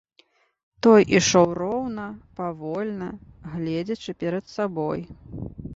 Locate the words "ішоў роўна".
1.17-2.07